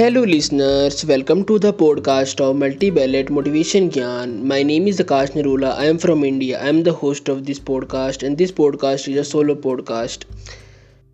[0.00, 1.04] Hello, listeners.
[1.04, 4.44] Welcome to the podcast of Multi-Ballot Motivation Gyan.
[4.44, 5.72] My name is Akash Nirula.
[5.76, 6.58] I am from India.
[6.58, 10.24] I am the host of this podcast, and this podcast is a solo podcast.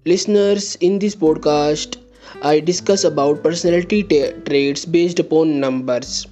[0.04, 1.96] Listeners, in this podcast,
[2.42, 6.28] I discuss about personality traits based upon numbers.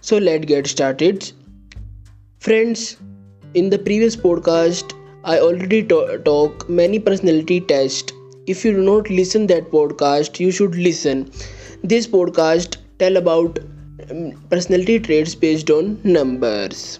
[0.00, 1.30] So let's get started.
[2.40, 2.96] Friends,
[3.54, 8.12] in the previous podcast, I already to- talk many personality tests.
[8.48, 11.30] If you do not listen that podcast, you should listen
[11.88, 13.58] this podcast tell about
[14.10, 16.98] um, personality traits based on numbers.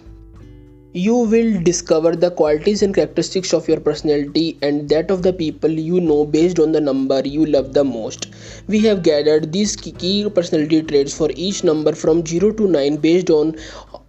[0.93, 5.69] You will discover the qualities and characteristics of your personality and that of the people
[5.69, 8.27] you know based on the number you love the most.
[8.67, 13.29] We have gathered these key personality traits for each number from 0 to 9 based
[13.29, 13.55] on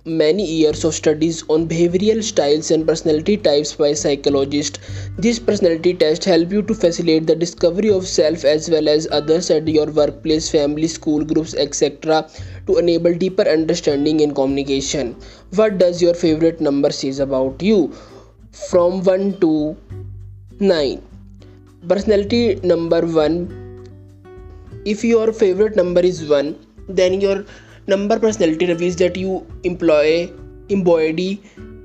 [0.08, 4.78] many years of studies on behavioral styles and personality types by psychologists.
[5.18, 9.50] These personality tests help you to facilitate the discovery of self as well as others
[9.50, 12.28] at your workplace, family, school groups, etc.
[12.66, 15.14] to enable deeper understanding and communication.
[15.54, 17.92] What does your favorite number says about you?
[18.70, 19.76] From 1 to
[20.58, 21.02] 9.
[21.86, 23.68] Personality number 1
[24.84, 26.56] if your favorite number is 1
[26.88, 27.44] then your
[27.88, 30.30] number personality reveals that you employ
[30.68, 31.40] embody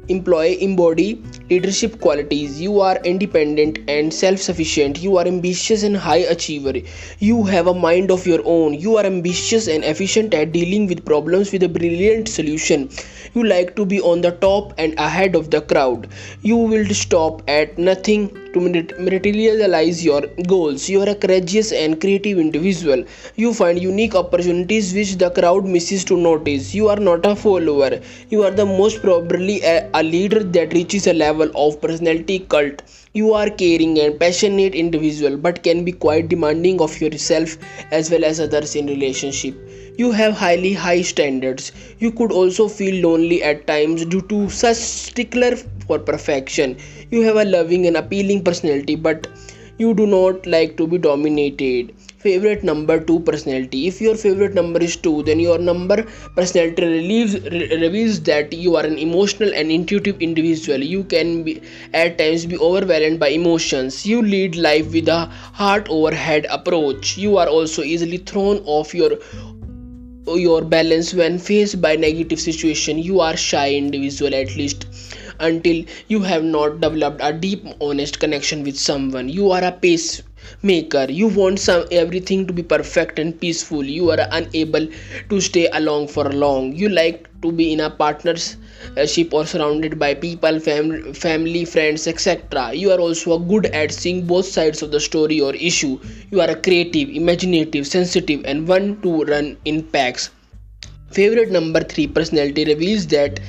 [0.10, 2.60] employ embody leadership qualities.
[2.60, 5.02] You are independent and self-sufficient.
[5.02, 6.74] You are ambitious and high achiever.
[7.20, 8.74] You have a mind of your own.
[8.74, 12.90] You are ambitious and efficient at dealing with problems with a brilliant solution.
[13.34, 16.10] You like to be on the top and ahead of the crowd.
[16.42, 20.88] You will stop at nothing to materialize your goals.
[20.88, 23.04] You are a courageous and creative individual.
[23.36, 26.74] You find unique opportunities which the crowd misses to notice.
[26.74, 28.00] You are not a follower.
[28.30, 32.82] You are the most probably a, a leader that reaches a level of personality cult.
[33.14, 37.58] You are caring and passionate individual but can be quite demanding of yourself
[37.92, 39.56] as well as others in relationship.
[39.96, 41.72] You have highly high standards.
[42.00, 45.56] You could also feel lonely at times due to such stickler
[45.88, 46.78] for perfection.
[47.12, 49.28] You have a loving and appealing personality but
[49.78, 51.94] you do not like to be dominated.
[52.24, 53.88] Favorite number 2 personality.
[53.88, 56.06] If your favorite number is 2 then your number
[56.36, 60.80] personality relieves, re- reveals that you are an emotional and intuitive individual.
[60.80, 61.62] You can be
[61.94, 64.06] at times be overwhelmed by emotions.
[64.06, 65.26] You lead life with a
[65.62, 67.18] heart over head approach.
[67.18, 69.18] You are also easily thrown off your
[70.26, 73.00] your balance when faced by negative situation.
[73.00, 74.86] You are shy individual at least
[75.40, 79.30] until you have not developed a deep honest connection with someone.
[79.30, 81.06] You are a pacemaker.
[81.10, 83.84] You want some everything to be perfect and peaceful.
[83.84, 84.88] You are unable
[85.30, 86.76] to stay along for long.
[86.76, 92.72] You like to be in a partnership or surrounded by people fam- family friends etc
[92.74, 96.00] you are also good at seeing both sides of the story or issue.
[96.32, 100.30] You are a creative imaginative sensitive and one to run in packs
[101.18, 103.40] favorite number 3 personality reveals that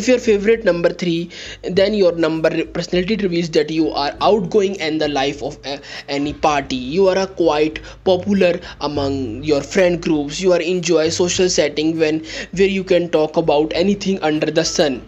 [0.00, 1.30] if your favorite number 3
[1.78, 6.32] then your number personality reveals that you are outgoing and the life of a, any
[6.32, 6.76] party.
[6.76, 10.40] You are quite popular among your friend groups.
[10.40, 15.02] You are enjoy social setting when where you can talk about anything under the sun.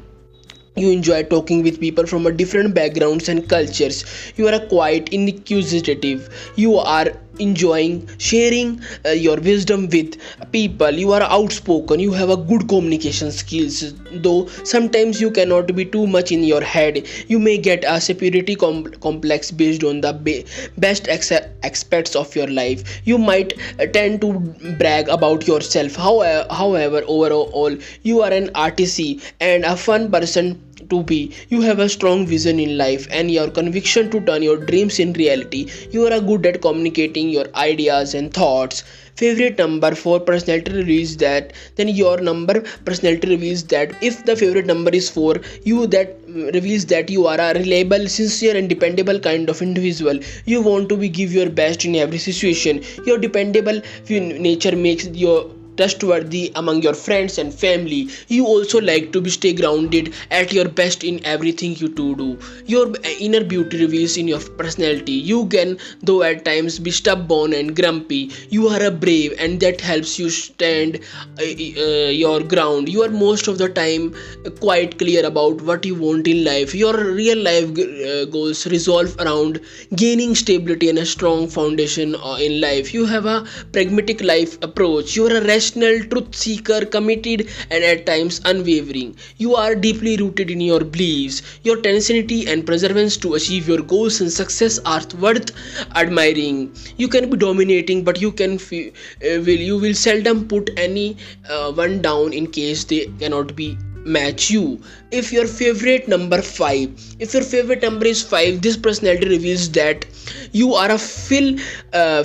[0.78, 4.04] You enjoy talking with people from a different backgrounds and cultures.
[4.36, 6.28] You are quite inquisitive.
[6.56, 7.06] You are
[7.38, 10.16] enjoying sharing uh, your wisdom with
[10.52, 10.90] people.
[10.90, 12.00] You are outspoken.
[12.00, 13.94] You have a good communication skills.
[14.12, 18.54] Though sometimes you cannot be too much in your head you may get a superiority
[18.56, 20.44] com- complex based on the be-
[20.78, 21.32] best ex-
[21.62, 23.00] aspects of your life.
[23.04, 24.32] You might uh, tend to
[24.78, 25.96] brag about yourself.
[25.96, 29.00] However, however overall you are an artist
[29.40, 30.60] and a fun person
[30.90, 31.32] to be.
[31.48, 35.12] You have a strong vision in life and your conviction to turn your dreams in
[35.12, 35.70] reality.
[35.90, 38.82] You are good at communicating your ideas and thoughts.
[39.16, 43.92] Favorite number for personality reveals that then your number personality reveals that.
[44.02, 48.08] If the favorite number is 4 you that mm, reveals that you are a reliable
[48.08, 50.18] sincere and dependable kind of individual.
[50.44, 52.82] You want to be give your best in every situation.
[53.06, 58.08] Your dependable nature makes your trustworthy among your friends and family.
[58.28, 62.38] You also like to be stay grounded at your best in everything you to do.
[62.66, 65.12] Your inner beauty reveals in your personality.
[65.12, 68.30] You can though at times be stubborn and grumpy.
[68.50, 71.00] You are a brave and that helps you stand
[71.38, 72.88] uh, uh, your ground.
[72.88, 74.14] You are most of the time
[74.60, 76.74] quite clear about what you want in life.
[76.74, 79.60] Your real life uh, goals resolve around
[79.94, 82.92] gaining stability and a strong foundation uh, in life.
[82.94, 85.16] You have a pragmatic life approach.
[85.16, 89.16] You are a rest truth seeker, committed, and at times unwavering.
[89.38, 91.42] You are deeply rooted in your beliefs.
[91.62, 95.52] Your tenacity and perseverance to achieve your goals and success are worth
[95.94, 96.72] admiring.
[96.96, 101.16] You can be dominating, but you can uh, will you will seldom put any
[101.48, 103.76] uh, one down in case they cannot be
[104.06, 104.80] match you
[105.10, 110.06] if your favorite number 5 if your favorite number is 5 this personality reveals that
[110.52, 111.56] you are a fill
[111.92, 112.22] uh,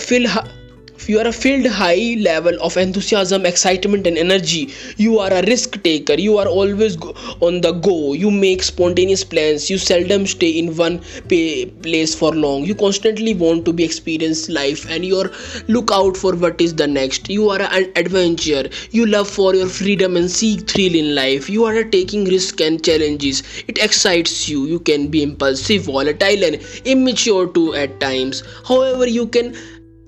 [1.08, 5.82] you are a filled high level of enthusiasm excitement and energy you are a risk
[5.84, 6.14] taker.
[6.14, 6.98] You are always
[7.42, 8.14] on the go.
[8.14, 9.70] You make spontaneous plans.
[9.70, 12.64] You seldom stay in one place for long.
[12.66, 15.32] You constantly want to be experience life and you are
[15.68, 17.30] look out for what is the next.
[17.30, 18.70] You are an adventurer.
[18.92, 21.50] You love for your freedom and seek thrill in life.
[21.50, 23.44] You are taking risk and challenges.
[23.68, 24.66] It excites you.
[24.66, 26.56] You can be impulsive volatile and
[26.86, 28.44] immature too at times.
[28.68, 29.56] However you can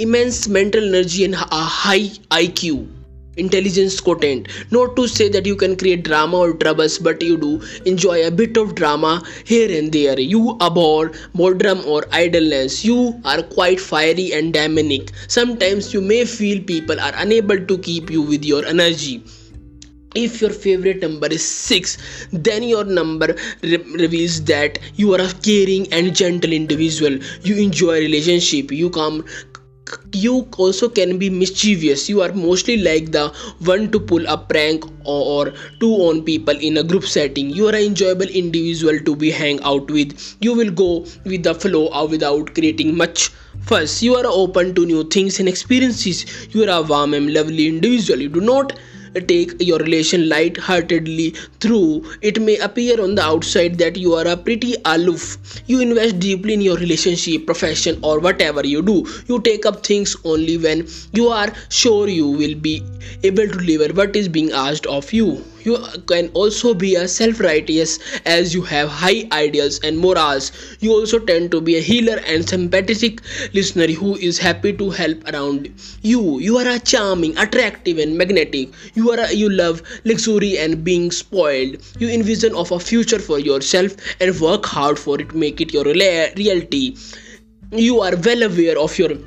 [0.04, 2.88] immense mental energy and a high IQ
[3.38, 4.48] intelligence quotient.
[4.72, 8.32] Not to say that you can create drama or troubles but you do enjoy a
[8.32, 10.20] bit of drama here and there.
[10.20, 12.84] You abhor boredom or idleness.
[12.86, 18.12] You are quite fiery and dynamic sometimes you may feel people are unable to keep
[18.12, 19.24] you with your energy.
[20.16, 21.98] If your favorite number is 6
[22.32, 27.18] then your number re- reveals that you are a caring and gentle individual.
[27.42, 28.72] You enjoy relationship.
[28.72, 29.26] You come
[30.16, 32.08] you also can be mischievous.
[32.10, 33.30] You are mostly like the
[33.60, 37.50] one to pull a prank or two on people in a group setting.
[37.50, 40.18] You are an enjoyable individual to be hang out with.
[40.42, 43.30] You will go with the flow without creating much
[43.62, 44.02] fuss.
[44.02, 46.48] You are open to new things and experiences.
[46.54, 48.22] You are a warm and lovely individual.
[48.22, 48.74] You do not
[49.22, 52.04] take your relation light-heartedly through.
[52.22, 55.38] It may appear on the outside that you are a pretty aloof.
[55.68, 59.06] You invest deeply in your relationship profession or whatever you do.
[59.28, 62.84] You take up things only when you are sure you will be
[63.24, 65.78] able to deliver what is being asked of you you
[66.08, 70.52] can also be a self-righteous as you have high ideals and morals.
[70.80, 73.22] You also tend to be a healer and sympathetic
[73.54, 76.40] listener who is happy to help around you.
[76.40, 78.70] You are a charming attractive and magnetic.
[78.94, 81.78] You are a, you love luxury and being spoiled.
[82.00, 85.86] You envision of a future for yourself and work hard for it make it your
[85.86, 86.98] reality.
[87.72, 89.18] You are well aware of your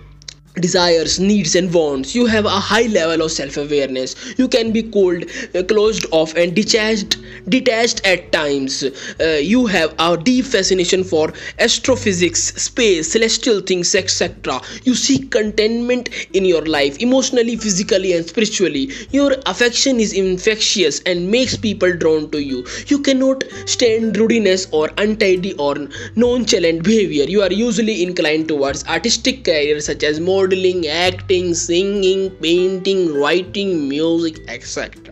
[0.61, 2.15] desires needs and wants.
[2.15, 4.39] You have a high level of self-awareness.
[4.39, 5.25] You can be cold
[5.55, 7.17] uh, closed off and detached
[7.49, 8.83] detached at times.
[9.21, 16.09] Uh, you have a deep fascination for astrophysics space celestial things etc you seek contentment
[16.35, 18.91] in your life emotionally physically and spiritually.
[19.11, 22.67] Your affection is infectious and makes people drawn to you.
[22.89, 25.75] You cannot stand rudeness or untidy or
[26.17, 27.25] nonchalant behavior.
[27.25, 33.89] You are usually inclined towards artistic careers such as more modeling, acting, singing, painting, writing,
[33.89, 35.06] music, etc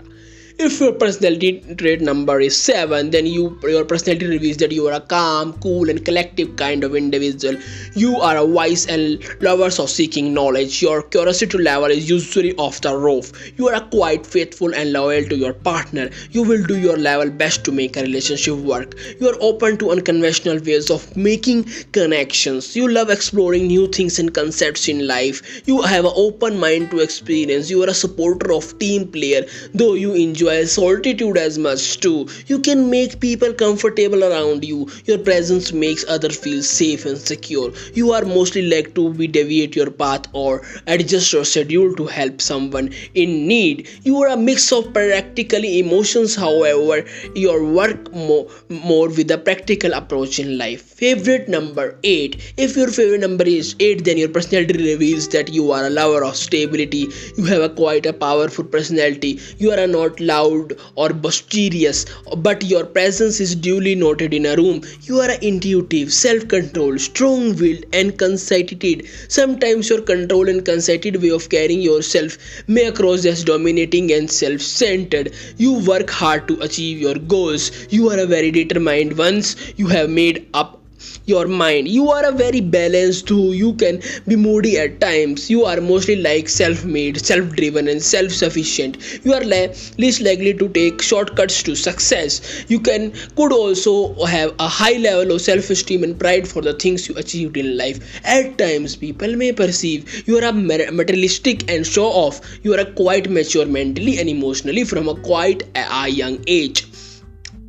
[0.57, 4.93] if your personality trait number is 7 then you your personality reveals that you are
[4.93, 7.57] a calm cool and collective kind of individual.
[7.95, 10.81] You are a wise and lovers of seeking knowledge.
[10.81, 13.33] Your curiosity level is usually off the roof.
[13.59, 16.11] You are quite faithful and loyal to your partner.
[16.31, 18.95] You will do your level best to make a relationship work.
[19.21, 22.77] You are open to unconventional ways of making connections.
[22.77, 25.67] You love exploring new things and concepts in life.
[25.67, 27.71] You have an open mind to experience.
[27.71, 32.29] You are a supporter of team player though you enjoy enjoy solitude as much too.
[32.47, 34.89] You can make people comfortable around you.
[35.07, 37.73] Your presence makes others feel safe and secure.
[37.95, 42.41] You are mostly like to be deviate your path or adjust your schedule to help
[42.41, 43.89] someone in need.
[44.03, 49.93] You are a mix of practically emotions, however, your work more, more with a practical
[49.93, 50.83] approach in life.
[50.83, 52.55] Favorite number 8.
[52.57, 56.25] If your favorite number is 8, then your personality reveals that you are a lover
[56.25, 57.09] of stability.
[57.37, 59.41] You have a quite a powerful personality.
[59.59, 62.05] You are not loud loud or boisterous,
[62.39, 64.83] but your presence is duly noted in a room.
[65.03, 69.07] You are intuitive, self controlled, strong willed, and conceited.
[69.29, 74.61] Sometimes your controlled and conceited way of carrying yourself may cross as dominating and self
[74.61, 75.33] centered.
[75.57, 77.71] You work hard to achieve your goals.
[77.91, 80.81] You are a very determined once you have made up
[81.27, 81.89] your mind.
[81.89, 83.53] You are a very balanced too.
[83.53, 85.49] You can be moody at times.
[85.51, 89.25] You are mostly like self-made self-driven and self-sufficient.
[89.25, 89.69] You are le-
[89.99, 92.65] least likely to take shortcuts to success.
[92.69, 97.09] You can could also have a high level of self-esteem and pride for the things
[97.09, 97.99] you achieved in life.
[98.25, 102.41] At times people may perceive you are a materialistic and show off.
[102.63, 106.87] You are a quite mature mentally and emotionally from a quite a young age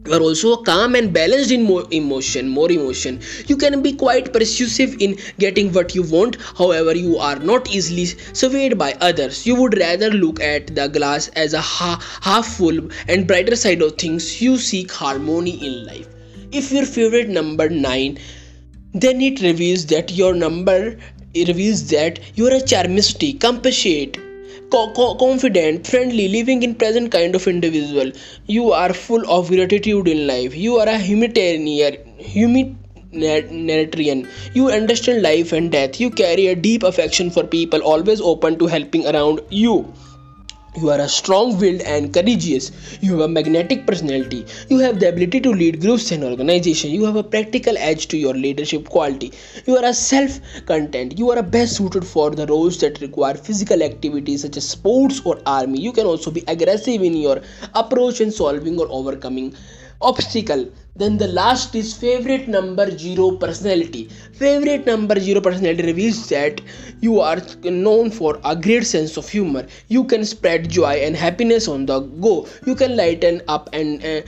[0.05, 3.19] you are also calm and balanced in more emotion more emotion.
[3.47, 6.37] You can be quite persuasive in getting what you want.
[6.57, 9.45] However you are not easily swayed by others.
[9.45, 13.81] You would rather look at the glass as a ha- half full and brighter side
[13.81, 14.41] of things.
[14.41, 16.07] You seek harmony in life.
[16.51, 18.19] If your favorite number 9
[18.93, 20.97] then it reveals that your number
[21.35, 24.17] reveals that you are a charmistic compassionate
[24.75, 28.11] co- co- confident, friendly, living in present kind of individual.
[28.47, 30.55] You are full of gratitude in life.
[30.55, 34.27] You are a humanitarian, humanitarian.
[34.53, 35.99] You understand life and death.
[35.99, 39.91] You carry a deep affection for people, always open to helping around you.
[40.77, 42.71] You are a strong willed and courageous.
[43.01, 44.45] You have a magnetic personality.
[44.69, 46.93] You have the ability to lead groups and organizations.
[46.93, 49.31] You have a practical edge to your leadership quality.
[49.65, 51.17] You are a self content.
[51.17, 55.39] You are best suited for the roles that require physical activity such as sports or
[55.45, 55.79] army.
[55.81, 57.41] You can also be aggressive in your
[57.73, 59.55] approach in solving or overcoming
[60.01, 60.67] obstacle.
[60.95, 64.09] Then the last is favorite number zero personality.
[64.33, 66.61] Favorite number zero personality reveals that
[67.01, 69.65] you are known for a great sense of humor.
[69.89, 72.47] You can spread joy and happiness on the go.
[72.65, 74.21] You can lighten up and uh,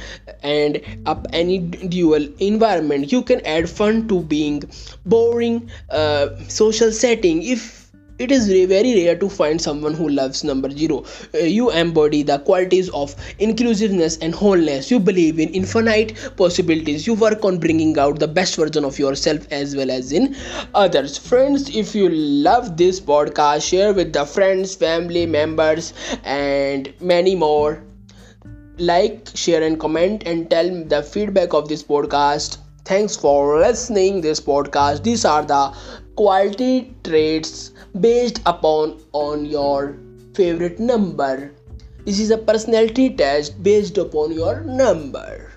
[0.43, 3.11] and up any dual environment.
[3.11, 4.63] You can add fun to being
[5.05, 7.43] boring uh, social setting.
[7.43, 7.86] If
[8.19, 11.03] it is very rare to find someone who loves number zero.
[11.33, 14.89] Uh, you embody the qualities of inclusiveness and wholeness.
[14.89, 17.05] You believe in infinite possibilities.
[17.05, 20.35] You work on bringing out the best version of yourself as well as in
[20.73, 21.17] others.
[21.17, 25.93] Friends, if you love this podcast, share with the friends, family members,
[26.23, 27.83] and many more.
[28.79, 34.39] Like, share, and comment, and tell the feedback of this podcast thanks for listening this
[34.39, 35.75] podcast these are the
[36.17, 37.71] quality traits
[38.01, 39.97] based upon on your
[40.33, 41.53] favorite number.
[42.05, 45.56] This is a personality test based upon your number